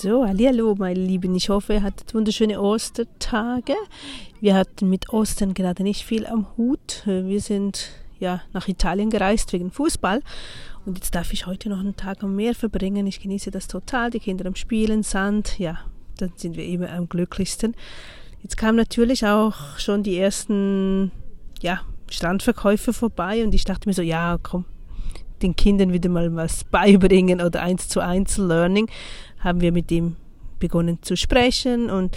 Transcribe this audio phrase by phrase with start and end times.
[0.00, 1.34] So, hallo meine Lieben.
[1.34, 3.74] Ich hoffe, ihr hattet wunderschöne Ostertage.
[4.40, 7.02] Wir hatten mit Ostern gerade nicht viel am Hut.
[7.04, 10.22] Wir sind ja nach Italien gereist wegen Fußball.
[10.86, 13.08] Und jetzt darf ich heute noch einen Tag am Meer verbringen.
[13.08, 14.10] Ich genieße das total.
[14.10, 15.58] Die Kinder am Spielen, Sand.
[15.58, 15.80] Ja,
[16.18, 17.74] dann sind wir immer am glücklichsten.
[18.44, 21.10] Jetzt kamen natürlich auch schon die ersten
[21.60, 24.64] ja, Strandverkäufe vorbei und ich dachte mir so, ja, komm,
[25.42, 28.88] den Kindern wieder mal was beibringen oder eins zu eins Learning,
[29.40, 30.16] haben wir mit ihm
[30.58, 32.16] begonnen zu sprechen und,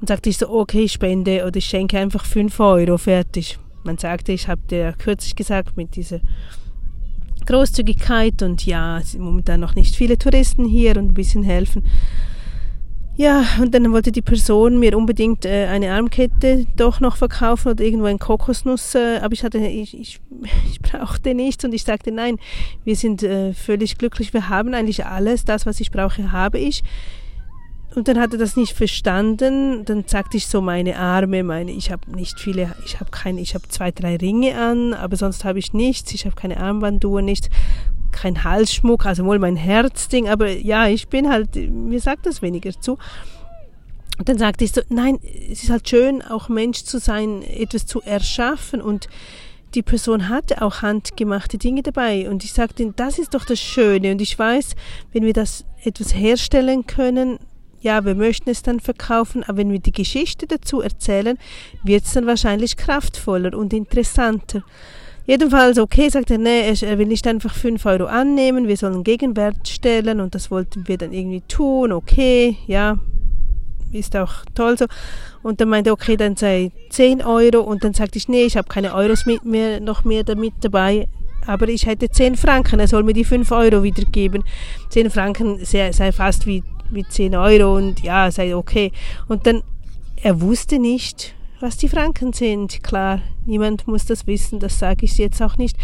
[0.00, 3.58] und sagte ich so, okay, ich spende oder ich schenke einfach fünf Euro, fertig.
[3.82, 6.20] Man sagte, ich habe dir kürzlich gesagt, mit dieser
[7.46, 11.84] Großzügigkeit und ja, es sind momentan noch nicht viele Touristen hier und ein bisschen helfen.
[13.20, 17.84] Ja, und dann wollte die Person mir unbedingt äh, eine Armkette doch noch verkaufen oder
[17.84, 20.20] irgendwo ein Kokosnuss, äh, aber ich hatte, ich, ich,
[20.72, 22.38] ich brauchte nichts und ich sagte, nein,
[22.82, 26.82] wir sind äh, völlig glücklich, wir haben eigentlich alles, das, was ich brauche, habe ich.
[27.94, 29.84] Und dann hat er das nicht verstanden.
[29.84, 33.54] Dann sagte ich so meine Arme, meine, ich habe nicht viele, ich habe keine, ich
[33.54, 36.14] habe zwei, drei Ringe an, aber sonst habe ich nichts.
[36.14, 37.50] Ich habe keine Armbanduhr, nichts
[38.20, 42.72] kein Halsschmuck, also wohl mein Herzding, aber ja, ich bin halt, mir sagt das weniger
[42.78, 42.98] zu.
[44.18, 45.18] Und dann sagte ich so, nein,
[45.50, 49.08] es ist halt schön, auch Mensch zu sein, etwas zu erschaffen und
[49.74, 54.12] die Person hatte auch handgemachte Dinge dabei und ich sagte, das ist doch das Schöne
[54.12, 54.74] und ich weiß,
[55.12, 57.38] wenn wir das etwas herstellen können,
[57.80, 61.38] ja, wir möchten es dann verkaufen, aber wenn wir die Geschichte dazu erzählen,
[61.82, 64.62] wird es dann wahrscheinlich kraftvoller und interessanter.
[65.30, 69.68] Jedenfalls, okay, sagt er, nee, er will nicht einfach 5 Euro annehmen, wir sollen Gegenwert
[69.68, 72.98] stellen und das wollten wir dann irgendwie tun, okay, ja,
[73.92, 74.86] ist auch toll so.
[75.44, 78.56] Und dann meinte er, okay, dann sei 10 Euro und dann sagte ich, nee, ich
[78.56, 81.06] habe keine Euros mit mir, noch mehr damit dabei,
[81.46, 84.42] aber ich hätte 10 Franken, er soll mir die 5 Euro wiedergeben.
[84.88, 88.90] 10 Franken sei, sei fast wie, wie 10 Euro und ja, sei okay.
[89.28, 89.62] Und dann,
[90.24, 92.82] er wusste nicht, was die Franken sind.
[92.82, 95.76] Klar, niemand muss das wissen, das sage ich jetzt auch nicht.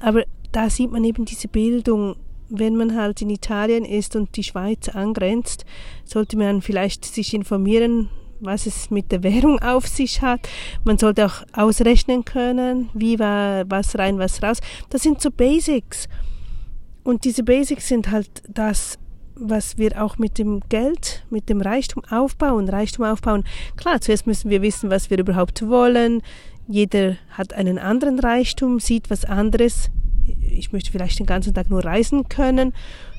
[0.00, 2.16] Aber da sieht man eben diese Bildung.
[2.50, 5.66] Wenn man halt in Italien ist und die Schweiz angrenzt,
[6.04, 8.08] sollte man vielleicht sich informieren,
[8.40, 10.48] was es mit der Währung auf sich hat.
[10.84, 14.60] Man sollte auch ausrechnen können, wie war was rein, was raus.
[14.88, 16.08] Das sind so Basics.
[17.04, 18.98] Und diese Basics sind halt das,
[19.40, 22.68] was wir auch mit dem Geld, mit dem Reichtum aufbauen.
[22.68, 23.44] Reichtum aufbauen.
[23.76, 26.22] Klar, zuerst müssen wir wissen, was wir überhaupt wollen.
[26.66, 29.90] Jeder hat einen anderen Reichtum, sieht was anderes.
[30.42, 32.74] Ich möchte vielleicht den ganzen Tag nur reisen können.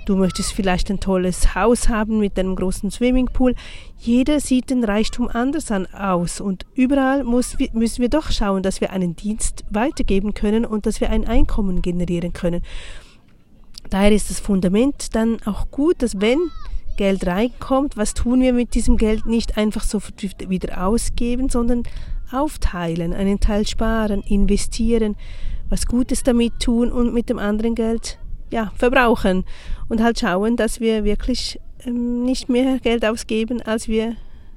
[0.05, 3.55] Du möchtest vielleicht ein tolles Haus haben mit einem großen Swimmingpool.
[3.99, 8.81] Jeder sieht den Reichtum anders an, aus und überall muss, müssen wir doch schauen, dass
[8.81, 12.63] wir einen Dienst weitergeben können und dass wir ein Einkommen generieren können.
[13.89, 16.39] Daher ist das Fundament dann auch gut, dass wenn
[16.97, 19.25] Geld reinkommt, was tun wir mit diesem Geld?
[19.25, 19.99] Nicht einfach so
[20.47, 21.83] wieder ausgeben, sondern
[22.31, 25.15] aufteilen, einen Teil sparen, investieren,
[25.69, 28.19] was Gutes damit tun und mit dem anderen Geld
[28.51, 29.45] ja, verbrauchen
[29.87, 34.15] und halt schauen, dass wir wirklich ähm, nicht mehr Geld ausgeben, als wir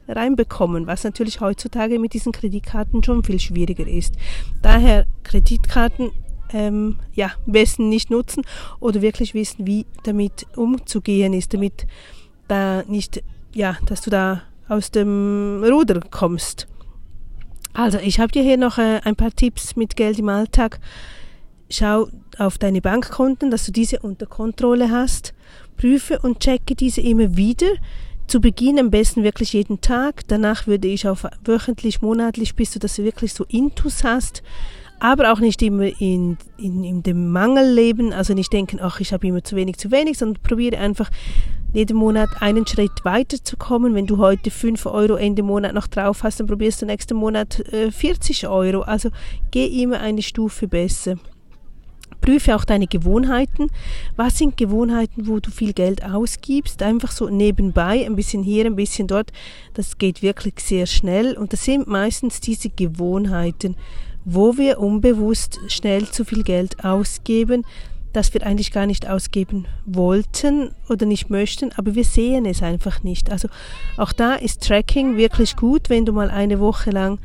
[0.09, 4.15] reinbekommen, was natürlich heutzutage mit diesen Kreditkarten schon viel schwieriger ist.
[4.63, 6.11] Daher Kreditkarten
[6.53, 8.45] ähm, ja, besten nicht nutzen
[8.81, 11.87] oder wirklich wissen, wie damit umzugehen ist, damit
[12.49, 13.23] da nicht,
[13.55, 16.67] ja, dass du da aus dem Ruder kommst.
[17.75, 20.79] Also, ich habe dir hier noch äh, ein paar Tipps mit Geld im Alltag.
[21.71, 22.09] Schau
[22.39, 25.33] auf deine Bankkonten, dass du diese unter Kontrolle hast.
[25.79, 27.69] Prüfe und checke diese immer wieder.
[28.27, 30.23] Zu Beginn am besten wirklich jeden Tag.
[30.29, 34.43] Danach würde ich auf wöchentlich, monatlich, bis du das wirklich so intus hast
[35.03, 39.13] aber auch nicht immer in, in, in dem Mangel leben, also nicht denken, ach, ich
[39.13, 41.11] habe immer zu wenig, zu wenig, sondern probiere einfach
[41.73, 43.97] jeden Monat einen Schritt weiterzukommen.
[43.97, 47.59] Wenn du heute 5 Euro Ende Monat noch drauf hast, dann probierst du nächsten Monat
[47.73, 48.83] äh, 40 Euro.
[48.83, 49.11] Also
[49.51, 51.17] geh immer eine Stufe besser.
[52.21, 53.73] Prüfe auch deine Gewohnheiten.
[54.15, 56.81] Was sind Gewohnheiten, wo du viel Geld ausgibst?
[56.81, 59.33] Einfach so nebenbei, ein bisschen hier, ein bisschen dort.
[59.75, 61.37] Das geht wirklich sehr schnell.
[61.37, 63.75] Und das sind meistens diese Gewohnheiten,
[64.25, 67.65] wo wir unbewusst schnell zu viel Geld ausgeben,
[68.13, 73.03] das wir eigentlich gar nicht ausgeben wollten oder nicht möchten, aber wir sehen es einfach
[73.03, 73.31] nicht.
[73.31, 73.49] Also
[73.97, 77.19] auch da ist Tracking wirklich gut, wenn du mal eine Woche lang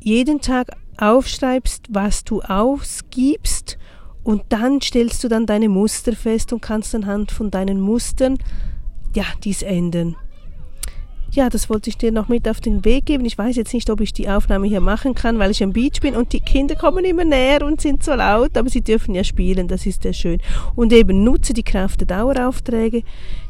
[0.00, 3.78] jeden Tag aufschreibst, was du ausgibst
[4.24, 8.38] und dann stellst du dann deine Muster fest und kannst anhand von deinen Mustern
[9.14, 10.16] ja dies ändern
[11.30, 13.24] ja, das wollte ich dir noch mit auf den Weg geben.
[13.24, 16.00] Ich weiß jetzt nicht, ob ich die Aufnahme hier machen kann, weil ich am Beach
[16.00, 19.22] bin und die Kinder kommen immer näher und sind so laut, aber sie dürfen ja
[19.22, 20.40] spielen, das ist sehr schön.
[20.74, 23.02] Und eben nutze die Kraft der Daueraufträge,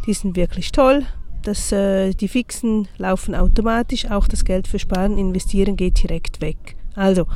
[0.07, 1.05] die sind wirklich toll.
[1.45, 6.77] Das, äh, die Fixen laufen automatisch, auch das Geld für Sparen, Investieren geht direkt weg.
[6.99, 7.27] Also,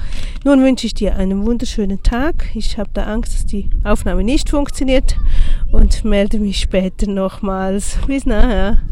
[0.44, 2.50] nun wünsche ich dir einen wunderschönen Tag.
[2.55, 5.17] Ich habe da Angst, dass die Aufnahme nicht funktioniert
[5.71, 7.97] und melde mich später nochmals.
[8.09, 8.83] Bis nachher.